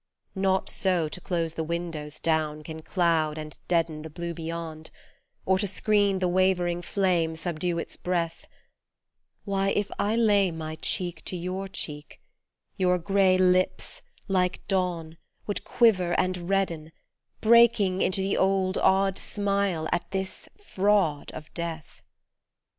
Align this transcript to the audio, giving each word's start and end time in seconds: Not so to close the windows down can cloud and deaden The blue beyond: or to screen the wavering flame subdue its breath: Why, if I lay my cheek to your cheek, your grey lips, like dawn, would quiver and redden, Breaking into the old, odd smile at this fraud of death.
Not 0.33 0.67
so 0.67 1.07
to 1.07 1.21
close 1.21 1.53
the 1.53 1.63
windows 1.63 2.19
down 2.19 2.63
can 2.63 2.81
cloud 2.81 3.37
and 3.37 3.55
deaden 3.67 4.01
The 4.01 4.09
blue 4.09 4.33
beyond: 4.33 4.89
or 5.45 5.59
to 5.59 5.67
screen 5.67 6.17
the 6.17 6.27
wavering 6.27 6.81
flame 6.81 7.35
subdue 7.35 7.77
its 7.77 7.97
breath: 7.97 8.47
Why, 9.45 9.69
if 9.69 9.91
I 9.99 10.15
lay 10.15 10.49
my 10.49 10.73
cheek 10.73 11.23
to 11.25 11.35
your 11.37 11.67
cheek, 11.67 12.19
your 12.77 12.97
grey 12.97 13.37
lips, 13.37 14.01
like 14.27 14.67
dawn, 14.67 15.19
would 15.45 15.63
quiver 15.63 16.19
and 16.19 16.49
redden, 16.49 16.93
Breaking 17.39 18.01
into 18.01 18.21
the 18.23 18.37
old, 18.37 18.79
odd 18.79 19.19
smile 19.19 19.87
at 19.91 20.09
this 20.09 20.49
fraud 20.65 21.31
of 21.33 21.53
death. 21.53 22.01